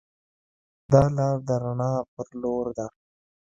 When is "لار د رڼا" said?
1.17-1.91